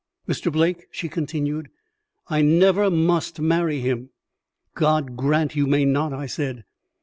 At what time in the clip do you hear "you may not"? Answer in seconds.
5.55-6.11